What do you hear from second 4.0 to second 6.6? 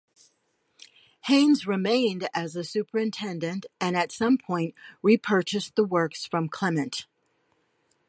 some point repurchased the works from